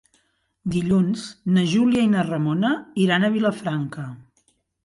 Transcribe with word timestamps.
Dilluns 0.75 1.25
na 1.57 1.65
Júlia 1.73 2.05
i 2.05 2.09
na 2.15 2.25
Ramona 2.31 2.75
iran 3.07 3.27
a 3.29 3.33
Vilafranca. 3.37 4.09